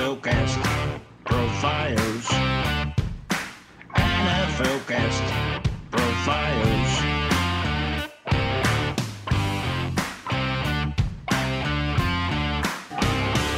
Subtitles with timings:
[0.00, 0.58] NFL Cast
[1.24, 2.26] Profiles.
[3.94, 5.22] NFL Cast
[5.90, 6.90] Profiles.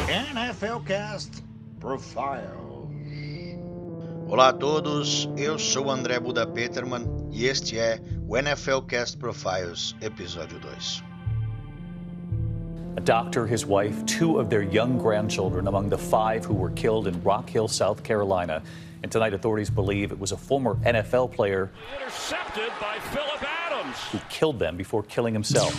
[0.09, 1.45] NFL Cast
[1.79, 2.43] Profiles.
[4.27, 9.95] Olá a todos, eu sou André Buda Peterman e este é o NFL Cast Profiles,
[10.01, 11.12] episódio 2.
[12.97, 17.09] A doctor, his wife, two of their young grandchildren among the five who were killed
[17.09, 18.63] in Rock Hill, South Carolina.
[19.03, 23.97] And tonight, authorities believe it was a former NFL player Intercepted by Philip Adams.
[24.11, 25.75] who killed them before killing himself.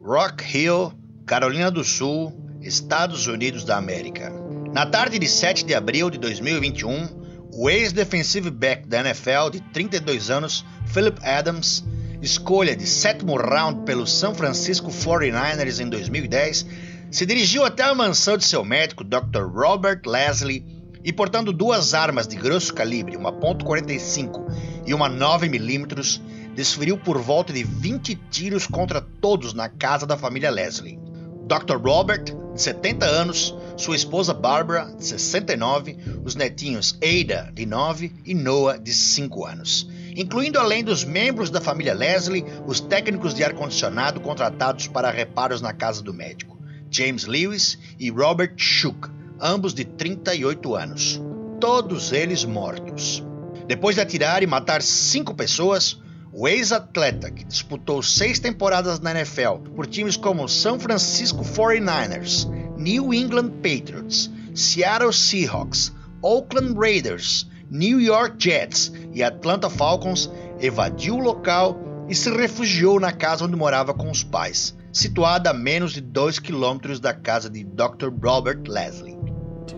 [0.00, 0.94] Rock Hill,
[1.26, 4.45] Carolina do Sul, Estados Unidos da América.
[4.76, 7.08] Na tarde de 7 de abril de 2021,
[7.50, 11.82] o ex-defensive back da NFL de 32 anos, Philip Adams,
[12.20, 16.66] escolha de sétimo round pelo San Francisco 49ers em 2010,
[17.10, 19.46] se dirigiu até a mansão de seu médico, Dr.
[19.50, 20.62] Robert Leslie,
[21.02, 24.44] e portando duas armas de grosso calibre, uma .45
[24.86, 26.20] e uma 9mm,
[26.54, 31.05] desferiu por volta de 20 tiros contra todos na casa da família Leslie.
[31.46, 31.80] Dr.
[31.80, 38.34] Robert, de 70 anos, sua esposa Barbara, de 69, os netinhos Ada, de 9 e
[38.34, 44.20] Noah, de 5 anos, incluindo além dos membros da família Leslie, os técnicos de ar-condicionado
[44.20, 46.58] contratados para reparos na casa do médico,
[46.90, 49.08] James Lewis e Robert Shook,
[49.40, 51.22] ambos de 38 anos,
[51.60, 53.22] todos eles mortos.
[53.68, 56.00] Depois de atirar e matar cinco pessoas,
[56.38, 63.14] o ex-atleta, que disputou seis temporadas na NFL por times como São Francisco 49ers, New
[63.14, 71.74] England Patriots, Seattle Seahawks, Oakland Raiders, New York Jets e Atlanta Falcons, evadiu o local
[72.06, 76.38] e se refugiou na casa onde morava com os pais, situada a menos de 2
[76.38, 78.12] quilômetros da casa de Dr.
[78.22, 79.16] Robert Leslie.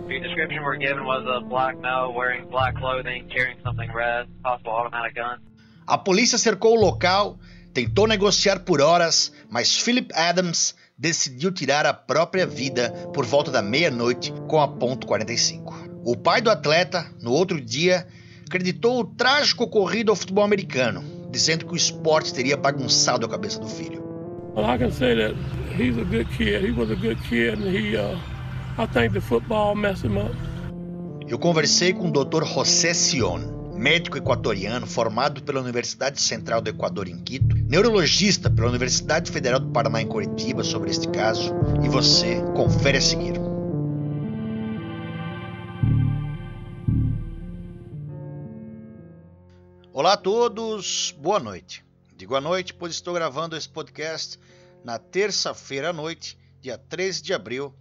[0.09, 4.73] The description we're given was a black male wearing black clothing, carrying something red, possible
[4.73, 5.39] automatic gun.
[5.88, 7.38] A polícia cercou o local,
[7.72, 13.62] tentou negociar por horas, mas Philip Adams decidiu tirar a própria vida por volta da
[13.62, 16.03] meia-noite com a ponto .45.
[16.04, 18.06] O pai do atleta, no outro dia,
[18.47, 23.59] acreditou o trágico ocorrido ao futebol americano, dizendo que o esporte teria bagunçado a cabeça
[23.59, 24.05] do filho.
[24.55, 25.34] Well, I can say that
[25.75, 26.66] he's a good kid.
[26.66, 28.15] He was a good kid, and he, uh,
[28.76, 30.37] I think the football messed him up.
[31.26, 32.44] Eu conversei com o Dr.
[32.44, 39.31] José Sion, médico equatoriano formado pela Universidade Central do Equador em Quito, neurologista pela Universidade
[39.31, 43.34] Federal do Paraná em Curitiba sobre este caso, e você confere a seguir.
[49.93, 51.84] Olá a todos, boa noite.
[52.17, 54.41] Digo à noite, pois estou gravando esse podcast
[54.84, 57.72] na terça-feira à noite, dia 13 de abril,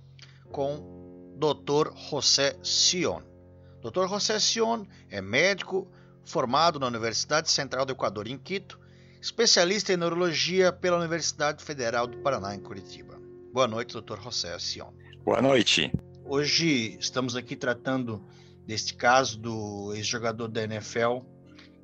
[0.51, 1.91] com Dr.
[2.09, 3.36] José Sion.
[3.81, 4.07] Dr.
[4.07, 5.87] José Sion é médico
[6.25, 8.79] formado na Universidade Central do Equador em Quito,
[9.21, 13.19] especialista em neurologia pela Universidade Federal do Paraná em Curitiba.
[13.53, 14.21] Boa noite, Dr.
[14.21, 14.91] José Sion.
[15.23, 15.91] Boa noite.
[16.25, 18.23] Hoje estamos aqui tratando
[18.65, 21.19] deste caso do ex-jogador da NFL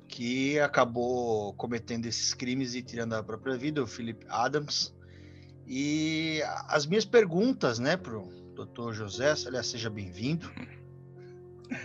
[0.06, 4.94] que acabou cometendo esses crimes e tirando a própria vida, o Philip Adams.
[5.66, 8.92] E as minhas perguntas, né, pro Dr.
[8.92, 10.48] José, aliás, seja bem-vindo.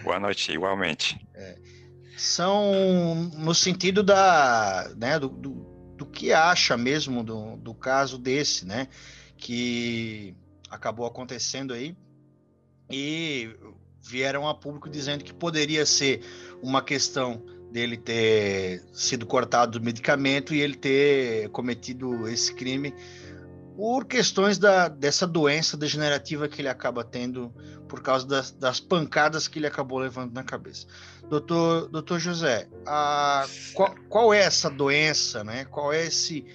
[0.04, 1.20] Boa noite, igualmente.
[2.18, 5.52] são no sentido da, né, do, do,
[5.96, 8.88] do que acha mesmo do, do caso desse, né,
[9.38, 10.36] que
[10.70, 11.96] acabou acontecendo aí
[12.92, 13.56] e
[14.02, 16.22] vieram a público dizendo que poderia ser
[16.62, 17.42] uma questão
[17.72, 22.94] dele ter sido cortado do medicamento e ele ter cometido esse crime
[23.80, 27.50] por questões da, dessa doença degenerativa que ele acaba tendo
[27.88, 30.86] por causa das, das pancadas que ele acabou levando na cabeça.
[31.30, 35.64] Doutor, doutor José, a, qual, qual é essa doença, né?
[35.64, 36.46] Qual é esse,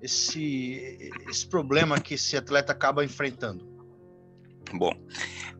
[0.00, 3.62] esse, esse problema que esse atleta acaba enfrentando?
[4.72, 4.94] Bom,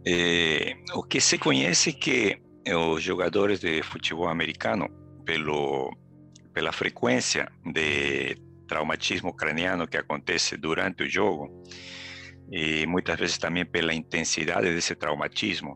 [0.06, 2.42] eh, o que se conhece é que
[2.74, 4.88] os jogadores de futebol americano,
[5.26, 5.94] pelo,
[6.54, 8.38] pela frequência de
[8.70, 11.44] traumatismo craniano que acontece durante o jogo,
[12.52, 15.72] e muitas vezes também pela intensidade desse traumatismo,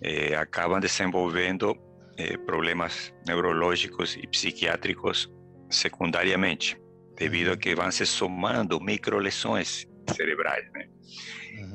[0.00, 1.76] eh, acabam desenvolvendo
[2.16, 5.28] eh, problemas neurológicos e psiquiátricos
[5.68, 6.76] secundariamente,
[7.18, 9.84] devido a que vão se somando microlesões
[10.16, 10.86] cerebrais, né?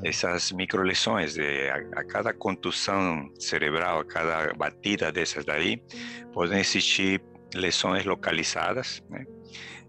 [0.02, 5.82] Essas microlesões, de, a, a cada contusão cerebral, a cada batida dessas daí,
[6.32, 7.20] podem existir
[7.54, 9.24] lesões localizadas, né?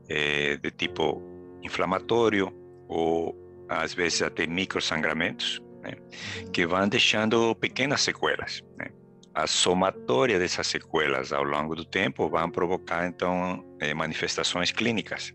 [0.10, 1.22] É, de tipo
[1.64, 2.52] inflamatório
[2.88, 3.36] ou
[3.70, 5.94] às vezes até microsangramentos, né?
[6.52, 8.64] que vão deixando pequenas sequelas.
[8.78, 8.88] Né?
[9.34, 15.34] A somatória dessas sequelas ao longo do tempo vão provocar então eh, manifestações clínicas.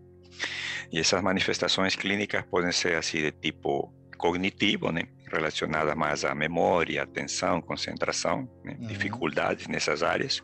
[0.92, 5.02] E essas manifestações clínicas podem ser assim de tipo cognitivo, né?
[5.30, 8.76] relacionadas mais à memória, atenção, concentração, né?
[8.78, 8.86] uhum.
[8.88, 10.42] dificuldades nessas áreas.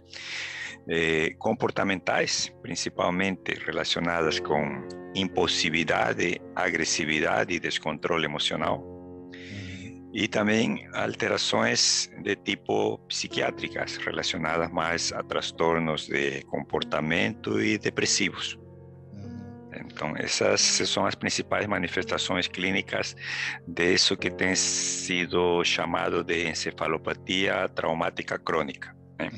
[0.88, 8.84] Eh, comportamentais, principalmente relacionadas com impulsividade, agressividade e descontrole emocional.
[10.12, 18.58] E também alterações de tipo psiquiátricas, relacionadas mais a transtornos de comportamento e depressivos.
[19.72, 23.14] Então, essas são as principais manifestações clínicas
[23.68, 28.99] disso que tem sido chamado de encefalopatia traumática crônica.
[29.20, 29.30] Né?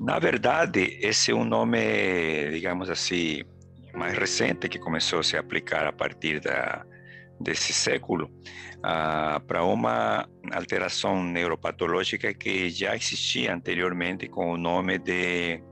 [0.00, 3.42] Na verdade, esse é um nome, digamos assim,
[3.94, 6.84] mais recente que começou a se aplicar a partir da,
[7.40, 8.30] desse século
[8.78, 15.62] uh, para uma alteração neuropatológica que já existia anteriormente com o nome de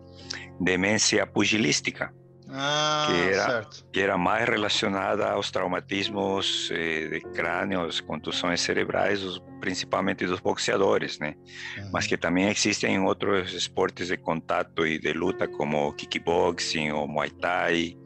[0.60, 2.12] demência pugilística.
[2.56, 3.86] Ah, que, era, certo.
[3.92, 9.20] que era mais relacionada aos traumatismos eh, de crânios, contusões cerebrais,
[9.60, 11.34] principalmente dos boxeadores, né?
[11.76, 11.90] Uhum.
[11.92, 17.08] Mas que também existem em outros esportes de contato e de luta, como kickboxing ou
[17.08, 17.96] muay thai.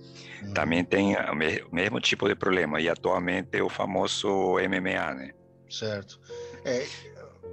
[0.43, 0.55] Uhum.
[0.55, 5.31] Também tem o mesmo tipo de problema, e atualmente o famoso MMA, né?
[5.69, 6.19] Certo.
[6.65, 6.87] É,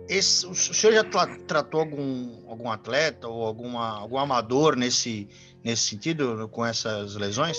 [0.08, 5.28] esse, o senhor já tra tratou algum, algum atleta ou alguma, algum amador nesse
[5.66, 7.58] nesse sentido, com essas lesões?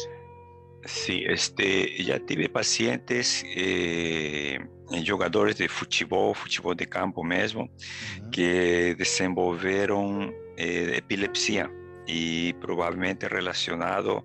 [0.86, 4.60] Sim, este, já tive pacientes, eh,
[5.02, 8.30] jogadores de futebol, futebol de campo mesmo, uhum.
[8.30, 11.68] que desenvolveram eh, epilepsia
[12.06, 14.24] e provavelmente relacionado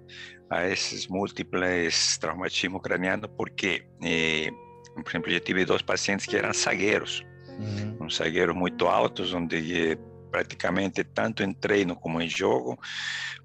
[0.51, 4.51] a esses múltiples traumatismos cranianos, porque, eh,
[4.93, 7.23] por exemplo, já tive dois pacientes que eram zagueiros,
[7.61, 8.05] uhum.
[8.05, 9.97] uns zagueiros muito altos, onde
[10.31, 12.79] praticamente tanto em treino como em jogo,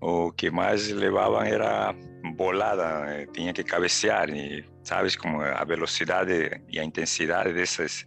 [0.00, 1.94] o que mais levavam era
[2.36, 8.06] bolada, eh, tinha que cabecear, e sabes como a velocidade e a intensidade dessas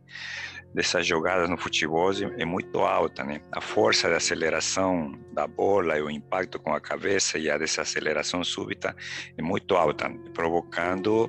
[0.74, 3.42] dessas jogadas no futebol é muito alta, né?
[3.52, 8.44] A força de aceleração da bola e o impacto com a cabeça e a desaceleração
[8.44, 8.96] súbita
[9.36, 11.28] é muito alta, provocando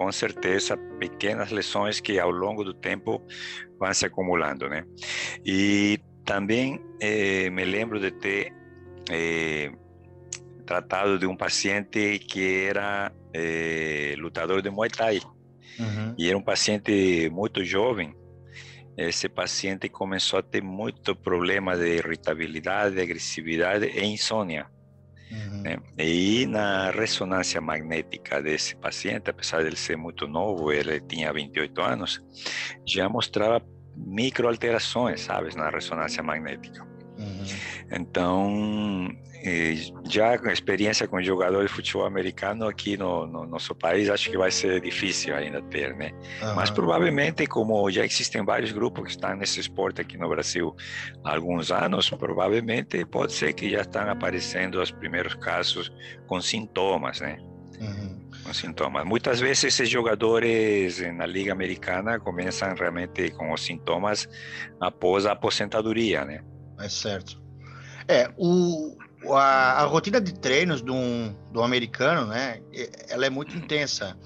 [0.00, 3.22] com certeza pequenas lesões que ao longo do tempo
[3.78, 4.82] vão se acumulando, né?
[5.44, 8.50] E também eh, me lembro de ter
[9.10, 9.70] eh,
[10.64, 15.20] tratado de um paciente que era eh, lutador de Muay Thai.
[15.78, 16.14] Uhum.
[16.16, 18.14] E era um paciente muito jovem.
[18.96, 24.66] Esse paciente começou a ter muito problema de irritabilidade, agressividade e insônia.
[25.30, 25.62] Uhum.
[25.96, 31.80] E na ressonância magnética desse paciente, apesar de ele ser muito novo, ele tinha 28
[31.80, 32.20] anos,
[32.86, 33.64] já mostrava
[33.96, 36.82] microalterações, sabes, na ressonância magnética.
[37.18, 37.44] Uhum.
[37.90, 39.08] Então,
[40.08, 44.38] já com experiência com jogador de futebol americano aqui no, no, nosso país, acho que
[44.38, 46.12] vai ser difícil ainda ter, né?
[46.42, 46.54] Uhum.
[46.54, 50.74] Mas provavelmente, como já existem vários grupos que estão nesse esporte aqui no Brasil
[51.24, 55.90] há alguns anos, provavelmente pode ser que já estão aparecendo os primeiros casos
[56.26, 57.38] com sintomas, né?
[57.80, 59.04] Uhum com sintomas.
[59.04, 64.28] Muitas vezes esses jogadores na Liga Americana começam realmente com os sintomas
[64.80, 66.42] após a aposentadoria, né?
[66.78, 67.40] É certo.
[68.10, 68.96] É, o,
[69.32, 70.94] a, a rotina de treinos do,
[71.52, 72.60] do americano, né?
[73.08, 74.18] Ela é muito intensa.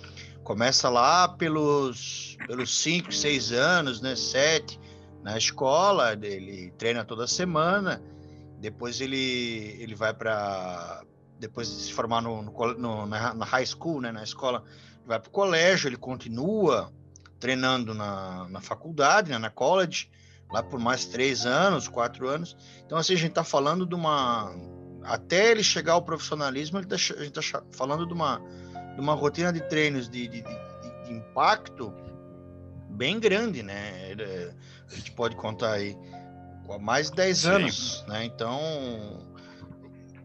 [0.42, 4.16] Começa lá pelos pelos 5, 6 anos, né?
[4.16, 4.80] 7
[5.22, 8.02] na escola, ele treina toda semana,
[8.58, 11.02] depois ele, ele vai para
[11.38, 14.62] depois de se formar no, no, no na, high school, né, na escola,
[15.06, 16.92] vai para o colégio, ele continua
[17.40, 20.10] treinando na, na faculdade, né, na college,
[20.54, 22.56] lá por mais três anos, quatro anos.
[22.86, 24.54] Então, assim, a gente está falando de uma.
[25.02, 28.40] Até ele chegar ao profissionalismo, ele tá, a gente está falando de uma,
[28.94, 31.92] de uma rotina de treinos de, de, de, de impacto
[32.88, 34.10] bem grande, né?
[34.10, 35.96] Ele, a gente pode contar aí
[36.64, 38.24] com mais de 10 anos, né?
[38.24, 39.26] Então,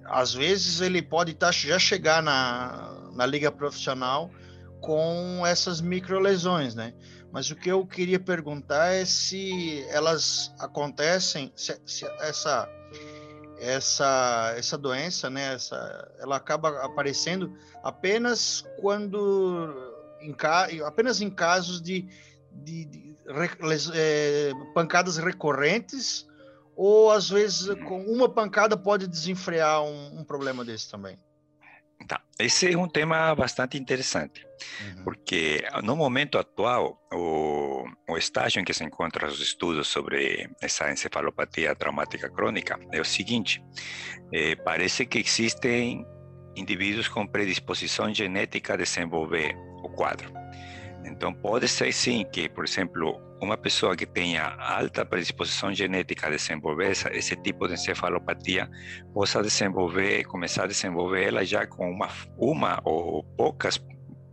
[0.06, 4.30] às vezes ele pode tá, já chegar na, na liga profissional
[4.80, 6.94] com essas microlesões, né?
[7.32, 12.68] Mas o que eu queria perguntar é se elas acontecem, se, se essa
[13.60, 15.54] essa essa doença, né?
[15.54, 19.74] Essa, ela acaba aparecendo apenas quando
[20.22, 20.36] em,
[20.82, 22.08] apenas em casos de,
[22.52, 23.16] de, de,
[23.94, 26.28] é, pancadas recorrentes
[26.76, 31.18] Ou às vezes com uma pancada pode desenfrear um, um problema desse também?
[32.08, 32.22] Tá.
[32.40, 34.46] Esse é um tema bastante interessante,
[34.82, 35.04] uhum.
[35.04, 40.90] porque no momento atual, o, o estágio em que se encontram os estudos sobre essa
[40.92, 43.62] encefalopatia traumática crônica é o seguinte:
[44.34, 46.06] é, parece que existem
[46.56, 50.32] indivíduos com predisposição genética a desenvolver o quadro.
[51.06, 56.30] Então, pode ser sim que, por exemplo, uma pessoa que tenha alta predisposição genética a
[56.30, 58.70] desenvolver essa, esse tipo de encefalopatia
[59.14, 63.82] possa desenvolver, começar a desenvolver ela já com uma, uma ou poucas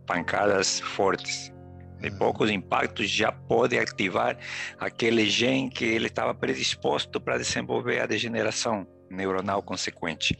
[0.05, 1.53] pancadas fortes.
[1.99, 4.37] De poucos impactos já pode ativar
[4.79, 10.37] aquele gene que ele estava predisposto para desenvolver a degeneração neuronal consequente.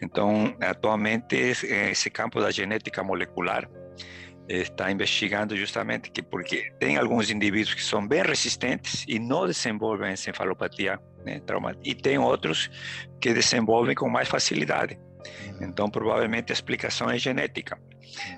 [0.00, 3.68] Então, atualmente, esse campo da genética molecular
[4.48, 10.12] está investigando justamente que porque tem alguns indivíduos que são bem resistentes e não desenvolvem
[10.12, 12.70] encefalopatia né, traumática e tem outros
[13.20, 14.98] que desenvolvem com mais facilidade.
[15.60, 17.78] Então, provavelmente a explicação é genética.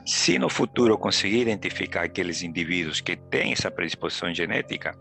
[0.05, 4.97] Se no futuro conseguir identificar aqueles indivíduos que têm essa predisposição genética,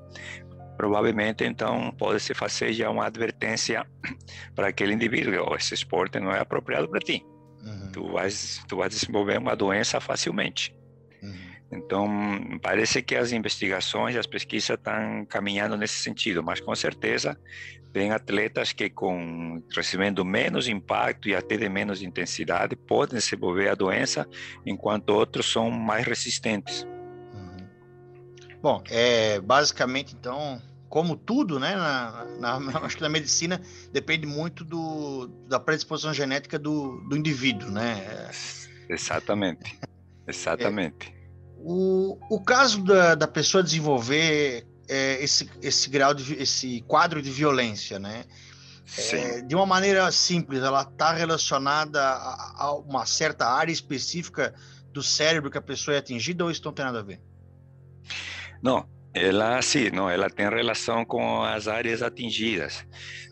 [0.75, 3.85] provavelmente então pode se fazer já uma advertência
[4.55, 7.24] para aquele indivíduo: oh, esse esporte não é apropriado para ti.
[7.63, 7.91] Uhum.
[7.91, 10.75] Tu vais, tu vais desenvolver uma doença facilmente.
[11.72, 12.07] Então,
[12.62, 17.38] parece que as investigações, as pesquisas estão caminhando nesse sentido, mas com certeza
[17.91, 23.74] tem atletas que com recebendo menos impacto e até de menos intensidade podem desenvolver a
[23.74, 24.27] doença,
[24.65, 26.86] enquanto outros são mais resistentes.
[27.34, 27.67] Uhum.
[28.62, 32.25] Bom, é basicamente então, como tudo, né, na,
[32.60, 33.62] na, acho que na medicina
[33.93, 38.29] depende muito do, da predisposição genética do, do indivíduo, né?
[38.89, 39.79] Exatamente,
[40.27, 41.12] exatamente.
[41.12, 41.14] É.
[41.67, 47.31] O, o caso da, da pessoa desenvolver é, esse, esse grau de esse quadro de
[47.31, 48.24] violência, né?
[49.12, 54.53] É, de uma maneira simples, ela está relacionada a, a, uma certa área específica
[54.93, 57.19] do cérebro que a pessoa é atingida ou isso não tem nada a ver?
[58.62, 62.86] Não, ela sim, não, ela tem relação com as áreas atingidas,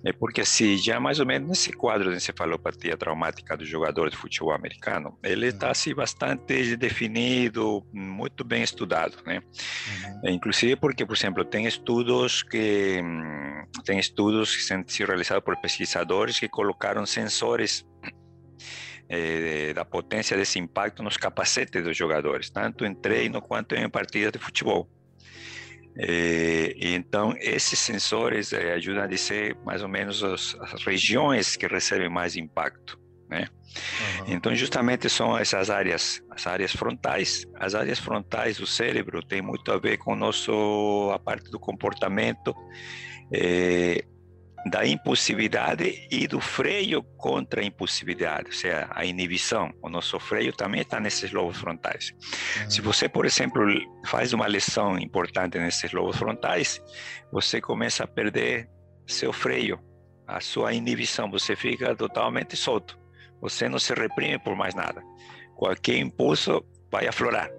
[0.06, 4.16] é porque se já mais ou menos nesse quadro de encefalopatia traumática do jogador de
[4.16, 9.42] futebol americano, ele está assim bastante definido, muito bem estudado, né?
[10.24, 10.30] Uhum.
[10.30, 13.02] Inclusive porque, por exemplo, tem estudos que
[13.84, 17.86] tem estudos que têm sido realizados por pesquisadores que colocaram sensores
[19.10, 24.32] eh, da potência desse impacto nos capacetes dos jogadores, tanto em treino quanto em partidas
[24.32, 24.90] de futebol.
[25.98, 31.68] É, então, esses sensores é, ajudam a dizer mais ou menos as, as, regiões que
[31.68, 33.48] recebem mais impacto, né?
[34.20, 34.34] Uhum.
[34.34, 37.46] Então, justamente são essas áreas, as áreas frontais.
[37.56, 42.56] As áreas frontais do cérebro têm muito a ver com nosso, a parte do comportamento,
[43.32, 44.04] é,
[44.66, 49.74] da impulsividade e do freio contra a impulsividade, ou seja, a inibição.
[49.82, 52.14] O nosso freio também está nesses lobos frontais.
[52.62, 52.70] Uhum.
[52.70, 53.62] Se você, por exemplo,
[54.06, 56.82] faz uma lesão importante nesses lobos frontais,
[57.32, 58.70] você começa a perder
[59.06, 59.80] seu freio,
[60.26, 62.98] a sua inibição, você fica totalmente solto.
[63.42, 65.04] Você não se reprime por mais nada.
[65.56, 67.50] Qualquer impulso vai aflorar.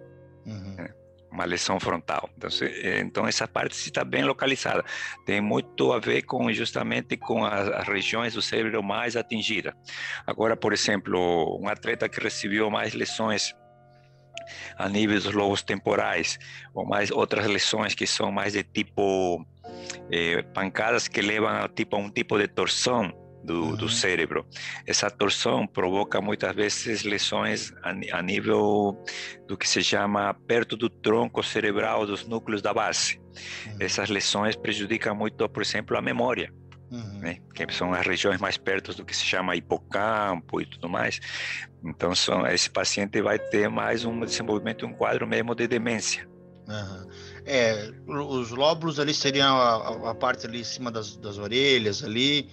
[0.46, 0.74] Uhum.
[0.76, 0.88] Né?
[1.34, 2.30] Uma lesão frontal.
[2.36, 2.50] Então,
[3.00, 4.84] então essa parte está bem localizada.
[5.26, 9.74] Tem muito a ver com justamente com as, as, regiões do cérebro mais atingidas.
[10.26, 13.52] Agora, por exemplo, um atleta que recebeu mais lesões
[14.76, 16.38] a nível dos lobos temporais
[16.72, 19.44] ou mais outras lesões que são mais de tipo
[20.12, 23.12] eh, pancadas que levam a tipo a um tipo de torção
[23.44, 23.76] do, uhum.
[23.76, 24.46] do cérebro.
[24.86, 28.96] Essa torção provoca muitas vezes lesões a, a, nível
[29.46, 33.20] do que se chama perto do tronco cerebral dos núcleos da base.
[33.66, 33.76] Uhum.
[33.80, 36.52] Essas lesões prejudicam muito, por exemplo, a memória.
[36.90, 37.18] Uhum.
[37.18, 37.38] Né?
[37.52, 41.18] que são as regiões mais perto do que se chama hipocampo e tudo mais.
[41.84, 46.28] Então, são, esse paciente vai ter mais um desenvolvimento, um quadro mesmo de demência.
[46.68, 47.10] Uhum.
[47.44, 52.48] É, os lóbulos ali seriam a, a, parte ali em cima das, das orelhas ali,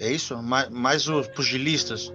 [0.00, 0.42] é isso?
[0.42, 2.12] Mais, mais os pugilistas?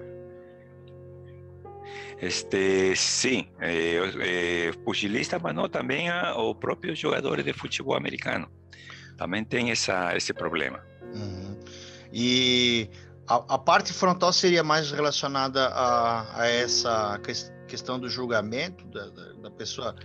[2.20, 8.50] Este, sim, é, é, pugilista, mas não também a, o próprio jogador de futebol americano.
[9.18, 10.84] Também tem essa, esse problema.
[11.14, 11.60] Uhum.
[12.12, 12.90] E
[13.28, 17.20] a, a, parte frontal seria mais relacionada a, a essa
[17.68, 19.96] questão do julgamento da, da, da, pessoa,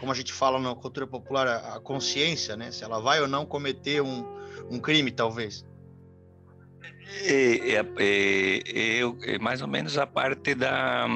[0.00, 2.70] como a gente fala na cultura popular, a, a, consciência, né?
[2.70, 4.26] Se ela vai ou não cometer um,
[4.70, 5.64] um crime, talvez.
[7.20, 11.06] É, é, é, é, mais ou menos a parte da,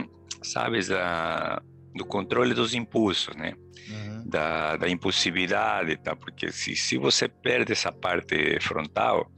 [0.43, 1.61] sabes, da,
[1.95, 3.55] do controle dos impulsos, né?
[3.89, 4.25] Uhum.
[4.27, 6.17] da, da impulsividade, tá?
[6.17, 9.31] Porque se, se você perde essa parte frontal,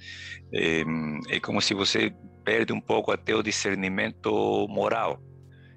[0.53, 0.83] é,
[1.29, 2.11] é como se você
[2.45, 5.21] perde um pouco até o discernimento moral,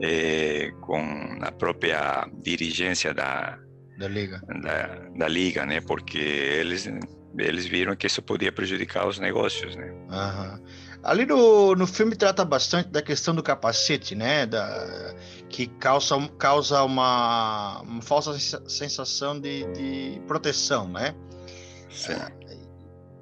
[0.00, 1.00] eh, com
[1.42, 3.58] a própria dirigência da,
[3.98, 4.40] da liga.
[4.62, 4.86] da,
[5.16, 5.80] da liga, né?
[5.80, 6.88] Porque eles
[7.38, 9.90] eles viram que isso podia prejudicar os negócios, né?
[10.10, 10.60] Aham.
[11.02, 14.46] Ali no, no filme trata bastante da questão do capacete, né?
[14.46, 15.14] Da,
[15.48, 21.14] que causa, causa uma, uma falsa sensa- sensação de, de proteção, né?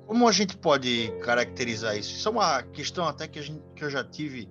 [0.07, 2.15] Como a gente pode caracterizar isso?
[2.15, 4.49] Isso é uma questão até que, a gente, que eu já tive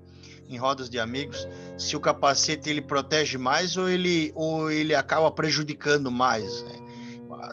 [0.48, 1.48] em rodas de amigos.
[1.78, 6.85] Se o capacete ele protege mais ou ele, ou ele acaba prejudicando mais, né?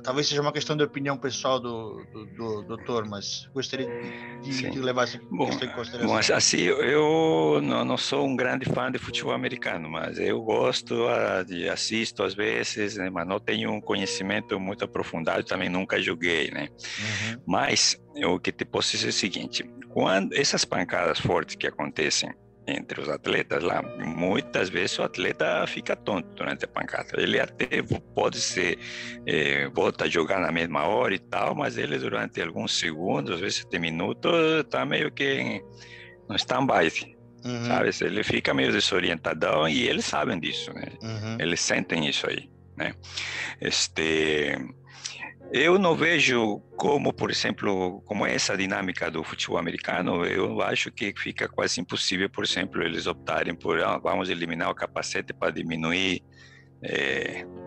[0.03, 3.87] Talvez seja uma questão de opinião pessoal do, do, do doutor, mas gostaria
[4.43, 6.15] de, de levar essa Bom, questão em consideração.
[6.15, 11.07] Bom, assim, eu não, não sou um grande fã de futebol americano, mas eu gosto
[11.09, 16.01] ah, de assisto às vezes, né, mas não tenho um conhecimento muito aprofundado, também nunca
[16.01, 16.69] joguei, né?
[16.99, 21.67] Uhum, Mas o que te posso dizer é o seguinte: quando essas pancadas fortes que
[21.67, 22.31] acontecem
[22.67, 27.09] entre os atletas lá, muitas vezes o atleta fica tonto durante a pancada.
[27.21, 27.83] Ele até
[28.15, 28.79] pode ser,
[29.27, 33.41] eh, volta a jogar na mesma hora e tal, mas ele durante alguns segundos, às
[33.41, 35.61] vezes até minutos, está meio que
[36.29, 36.89] no stand-by,
[37.45, 37.91] uhum, sabe?
[38.01, 40.87] Ele fica meio desorientadão e eles sabem disso, né?
[41.03, 42.95] uhum, Eles sentem isso aí, né?
[43.61, 44.57] Este,
[45.53, 51.13] eu não vejo como, por exemplo, como essa dinâmica do futebol americano, eu acho que
[51.17, 56.23] fica quase impossível, por exemplo, eles optarem por ah, vamos eliminar o capacete para diminuir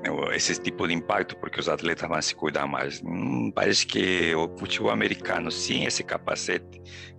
[0.09, 3.01] o- esse tipo de impacto, porque os atletas vão se cuidar mais.
[3.03, 6.65] Hum, parece que o futebol americano, sem esse capacete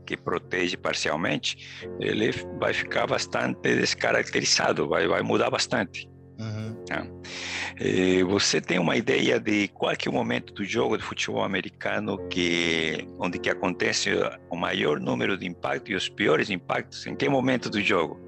[0.07, 1.57] que protege parcialmente,
[2.01, 6.09] ele vai ficar bastante descaracterizado, vai, vai mudar bastante.
[6.39, 6.77] Uhum.
[7.79, 12.19] Eh, você tem uma ideia de qual é o momento do jogo de futebol americano
[12.29, 14.11] que onde que acontece
[14.51, 17.07] o maior número de impactos e os piores impactos?
[17.07, 18.19] Em que momento do jogo?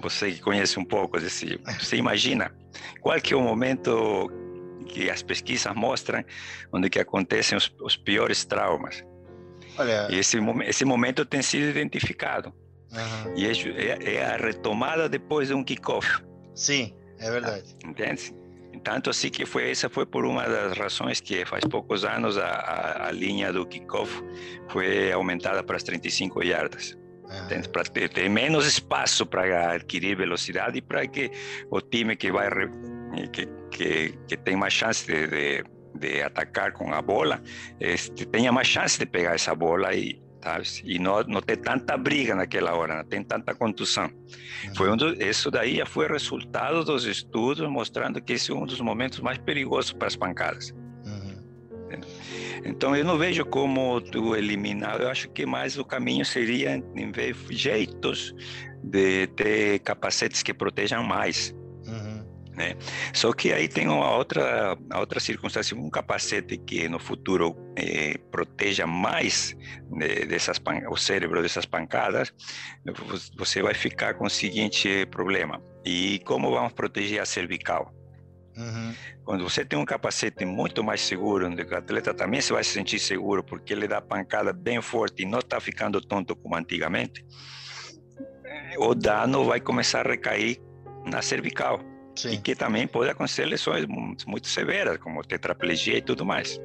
[0.00, 2.54] Você que conhece um pouco desse, você imagina
[3.00, 4.30] qual que é o momento
[4.86, 6.24] que as pesquisas mostram
[6.72, 9.04] onde que acontecem os, os piores traumas?
[9.76, 12.52] Olha, E esse, esse momento tem sido identificado
[12.92, 16.22] aham, e é, é, é a retomada depois de um kickoff.
[16.54, 17.76] sim, é verdade.
[17.84, 18.34] entende?
[18.84, 22.46] Tanto assim que foi essa foi por uma das razões que faz poucos anos a,
[22.46, 24.22] a, a linha do kickoff
[24.68, 26.96] foi aumentada para as 35 yardas,
[27.28, 31.30] Aham, para ter, ter menos espaço para adquirir velocidade e para que
[31.70, 32.70] o time que vai re-
[33.32, 35.64] que, que, que tem mais chance de, de,
[35.98, 37.42] de atacar com a bola
[37.80, 40.22] este, tenha mais chance de pegar essa bola e
[40.84, 44.10] e não, não ter tanta briga naquela hora, não tem tanta contusão.
[44.76, 48.66] Foi um do, isso daí já foi resultado dos estudos mostrando que esse é um
[48.66, 50.74] dos momentos mais perigosos para as pancadas.
[51.04, 51.38] Uhum.
[52.64, 55.00] Então eu não vejo como tu eliminar.
[55.00, 58.34] Eu acho que mais o caminho seria em ver jeitos
[58.82, 61.54] de ter capacetes que protejam mais.
[62.58, 62.76] Né?
[63.14, 68.18] Só que aí tem uma outra, a outra circunstância, um capacete que no futuro eh,
[68.32, 69.56] proteja mais
[69.90, 72.34] né, dessas o cérebro dessas pancadas,
[73.36, 75.62] você vai ficar com o seguinte problema.
[75.84, 77.94] E como vamos proteger a cervical?
[78.56, 78.92] Uhum.
[79.24, 82.70] Quando você tem um capacete muito mais seguro, onde o atleta também se vai se
[82.70, 87.24] sentir seguro, porque ele dá pancada bem forte e não está ficando tonto como antigamente,
[88.78, 90.60] o dano vai começar a recair
[91.06, 91.80] na cervical.
[92.18, 92.32] Sim.
[92.32, 93.86] E que também pode acontecer lesões
[94.26, 96.60] muito severas, como tetraplegia e tudo mais.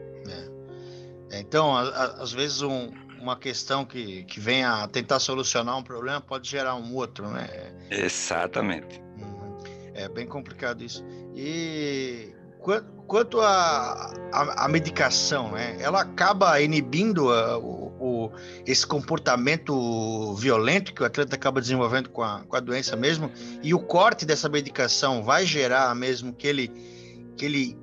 [1.30, 1.39] É.
[1.39, 5.84] Então, a, a, às vezes, um, uma questão que, que vem a tentar solucionar um
[5.84, 7.48] problema pode gerar um outro, né?
[7.92, 9.00] Exatamente.
[9.20, 9.58] Uhum.
[9.94, 11.06] É bem complicado isso.
[11.36, 12.34] E
[13.08, 15.78] quanto à a, a, a, medicação, né?
[15.80, 18.32] Ela acaba inibindo a, o, o,
[18.66, 23.74] esse comportamento violento que o atleta acaba desenvolvendo com a, com a doença mesmo, e
[23.74, 26.72] o corte dessa medicação vai gerar mesmo que ele,
[27.38, 27.78] que ele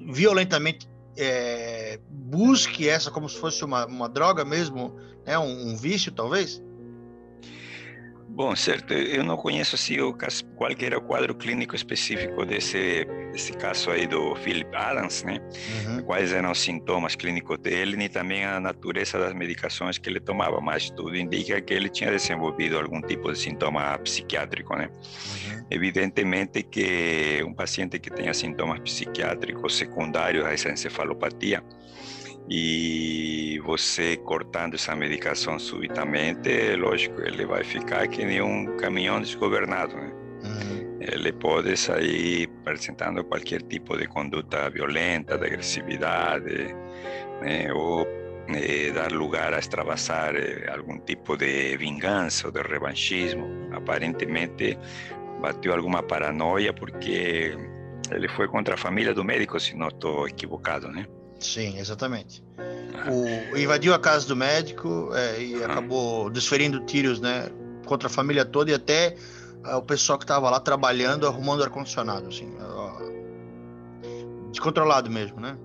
[0.00, 5.38] violentamente é, busque essa como se fosse uma, uma droga mesmo, né?
[5.38, 6.62] um, um vício talvez?
[8.36, 8.92] Bom, certo.
[8.92, 13.90] Eu não conheço assim, o caso, qual era o quadro clínico específico desse, desse caso
[13.90, 15.38] aí do Philip Adams, né?
[15.86, 16.02] Uhum.
[16.02, 20.60] Quais eram os sintomas clínicos dele, nem também a natureza das medicações que ele tomava,
[20.60, 24.90] mas tudo indica que ele tinha desenvolvido algum tipo de sintoma psiquiátrico, né?
[24.90, 25.66] Uhum.
[25.70, 31.64] Evidentemente que um paciente que tenha sintomas psiquiátricos secundários a essa encefalopatia,
[32.48, 39.96] e você cortando essa medicação subitamente, lógico, ele vai ficar que nem um caminhão desgovernado,
[39.96, 40.12] né?
[40.44, 40.98] Uhum.
[41.00, 46.74] Ele pode sair apresentando qualquer tipo de conduta violenta, de agressividade,
[47.40, 47.72] né?
[47.72, 48.06] ou
[48.48, 53.46] eh, dar lugar a extravasar eh, algum tipo de vingança ou de revanchismo.
[53.72, 54.78] Aparentemente,
[55.40, 57.56] bateu alguma paranoia porque
[58.10, 61.06] ele foi contra a família do médico, se não estou equivocado, né?
[61.38, 62.42] Sim, exatamente.
[63.08, 67.48] O, invadiu a casa do médico é, e acabou desferindo tiros, né,
[67.84, 69.14] contra a família toda e até
[69.64, 72.56] é, o pessoal que estava lá trabalhando, arrumando ar condicionado, assim,
[74.50, 75.56] descontrolado mesmo, né?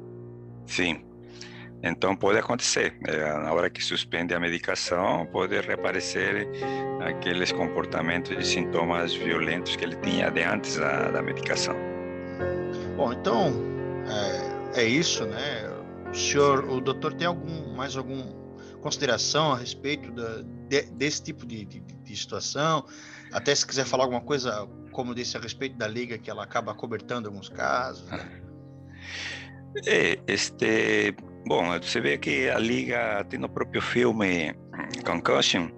[0.65, 1.03] Sim.
[1.83, 2.95] Então pode acontecer.
[3.07, 6.47] É, na hora que suspende a medicação, pode reaparecer
[6.99, 11.75] aqueles comportamentos e sintomas violentos que ele tinha de antes da, da medicação.
[12.95, 13.51] Bom, então
[14.07, 14.40] é,
[14.73, 15.69] é isso, né?
[16.09, 18.25] O senhor, o doutor, tem algum mais alguma
[18.81, 22.85] consideração a respeito da, de, desse tipo de, de, de, situação?
[23.31, 26.73] Até se quiser falar alguma coisa, como disse, a respeito da liga, que ela acaba
[26.73, 28.09] cobertando alguns casos.
[28.09, 28.41] Né?
[29.87, 34.53] É, este, bom, você vê que a liga tem no próprio filme
[35.05, 35.69] Concussion, uhum.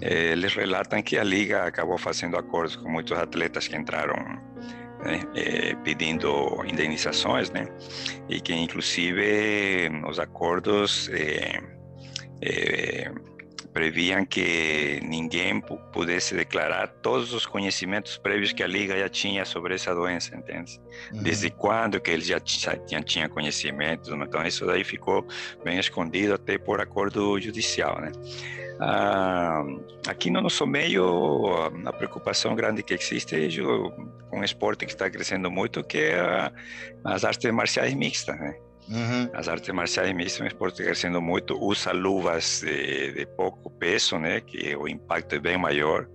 [0.00, 4.16] eh, eles relatam que a liga acabou fazendo acordos com muitos atletas que entraram
[5.02, 7.66] né, é, pedindo indenizações, né,
[8.28, 11.60] e que inclusive os acordos é,
[12.40, 13.12] é,
[13.72, 15.60] previam que ninguém
[15.92, 20.78] pudesse declarar todos os conhecimentos prévios que a liga já tinha sobre essa doença, entende?
[21.12, 21.22] Uhum.
[21.22, 25.26] Desde quando que eles já, já tinham conhecimentos, então isso daí ficou
[25.64, 28.12] bem escondido até por acordo judicial, né?
[28.84, 29.64] Ah,
[30.08, 31.46] aqui no nosso meio,
[31.86, 36.50] a preocupação grande que existe é um esporte que está crescendo muito, que é
[37.04, 38.56] as artes marciais mixtas, né?
[38.88, 39.30] Uhum.
[39.34, 43.26] As artes marciais mixtas é um esporte que está crescendo muito, usa luvas de, de
[43.36, 44.40] pouco peso, né?
[44.40, 46.08] Que o impacto é bem maior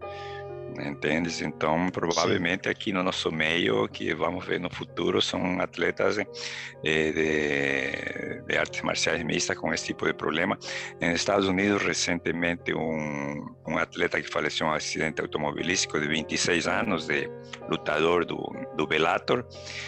[0.81, 1.41] entendes?
[1.41, 2.69] Então, provavelmente Sim.
[2.69, 8.81] aqui no nosso meio, que vamos ver no futuro, são atletas eh, de, de, artes
[8.81, 10.57] marciais mistas com esse tipo de problema.
[11.01, 16.67] Nos Estados Unidos, recentemente, um, um atleta que faleceu em um acidente automobilístico de 26
[16.67, 17.29] anos, de
[17.69, 18.37] lutador do,
[18.75, 19.45] do Bellator,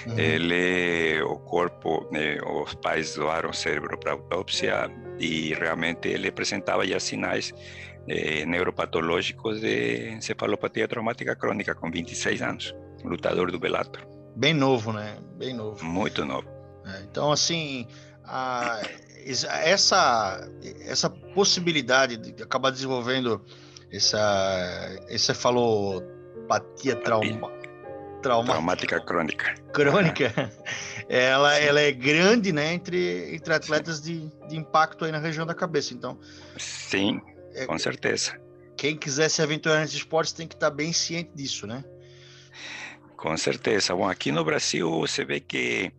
[0.08, 0.19] uhum.
[0.19, 6.88] ele, o corpo, eh, os pais doaram o cérebro para autópsia e realmente ele apresentava
[6.88, 7.54] já sinais
[8.07, 14.05] eh, neuropatológicos de encefalopatia traumática crônica com 26 anos, lutador do Bellator.
[14.35, 15.17] Bem novo, né?
[15.38, 15.83] Bem novo.
[15.83, 16.47] Muito novo.
[16.85, 17.88] É, então, assim,
[18.23, 18.81] a,
[19.25, 20.49] essa,
[20.85, 23.43] essa possibilidade de acabar desenvolvendo
[23.91, 27.51] essa encefalopatia trauma,
[28.21, 29.55] traumática, traumática crônica.
[29.73, 30.51] Crônica,
[31.09, 35.53] ela, ela é grande, né, entre, entre atletas de, de impacto aí na região da
[35.53, 36.17] cabeça, então...
[36.57, 37.21] Sim,
[37.55, 38.39] é, Com certeza.
[38.77, 41.83] Quem quiser se aventurar nesses esportes tem que estar bem ciente disso, né?
[43.17, 43.93] Com certeza.
[43.95, 45.91] Bom, aqui no Brasil você vê que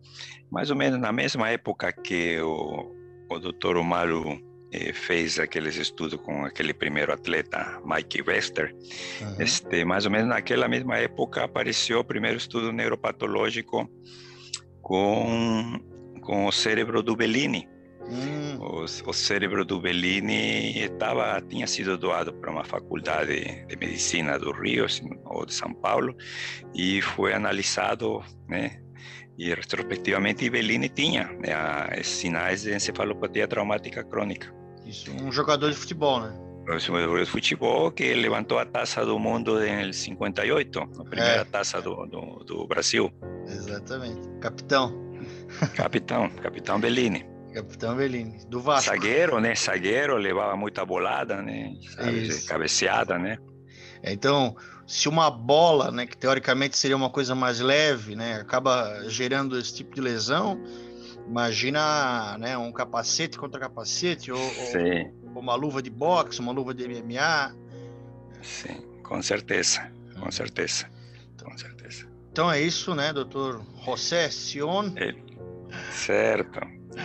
[0.51, 2.91] mais ou menos na mesma época que o,
[3.29, 4.41] o doutor Omaro
[4.73, 8.73] eh, fez aqueles estudos com aquele primeiro atleta, Mike Wester,
[9.21, 9.35] Uhum.
[9.39, 13.87] este, mais ou menos naquela mesma época apareceu o primeiro estudo neuropatológico
[14.81, 15.79] com,
[16.23, 17.67] com o cérebro do Bellini.
[18.09, 24.37] Hum, O, o cérebro do Bellini estava, tinha sido doado para uma faculdade de medicina
[24.37, 26.15] do Rio não- ou de São Paulo
[26.75, 28.79] e foi analisado, né?
[29.37, 34.53] E retrospectivamente Bellini tinha né, sinais de encefalopatia traumática crônica.
[34.85, 36.37] isso, um jogador de futebol, né?
[36.69, 41.43] O jogador de futebol que levantou a taça do mundo em 58, a primeira É.
[41.43, 43.11] taça do, do, do Brasil.
[43.47, 44.21] Exatamente.
[44.39, 44.93] Capitão.
[45.75, 47.25] Capitão, capitão Bellini.
[47.53, 48.89] Capitão Bellini, do Vasco.
[48.89, 49.53] Zagueiro, né?
[49.55, 51.73] Zagueiro, levava muita bolada, né?
[51.95, 53.37] Sabe, cabeceada, né?
[54.03, 54.55] É, Então,
[54.87, 59.73] se uma bola, né, que teoricamente seria uma coisa mais leve, né, acaba gerando esse
[59.75, 60.59] tipo de lesão,
[61.27, 66.83] imagina, né, um capacete contra capacete ou, ou- uma luva de boxe, uma luva de
[66.83, 67.55] MMA.
[68.41, 70.87] sim, com certeza, com certeza,
[71.43, 72.07] com certeza.
[72.31, 74.91] Então é isso, né, doutor José Sion.
[75.91, 76.59] Certo.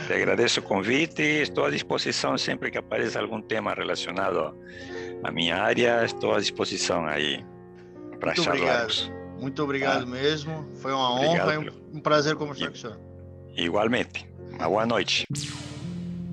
[0.06, 4.54] Te agradeço o convite e estou à disposição sempre que apareça algum tema relacionado
[5.22, 7.44] à minha área, estou à disposição aí
[8.18, 9.12] para Muito charlarmos.
[9.38, 10.06] Muito obrigado Ah.
[10.06, 10.66] mesmo.
[10.80, 12.98] Foi uma Obrigado honra e um, um prazer conversar E- com o senhor.
[13.56, 14.26] Igualmente.
[14.52, 15.24] Uma boa noite.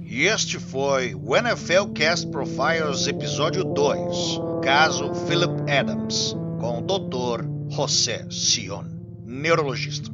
[0.01, 7.45] E este foi o NFL Cast Profiles Episódio 2, caso Philip Adams, com o Dr.
[7.69, 8.83] José Sion,
[9.25, 10.09] neurologista.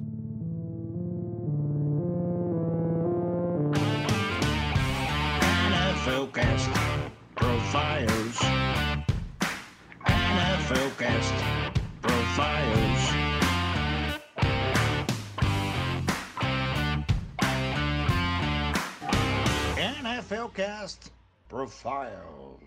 [21.70, 22.60] files.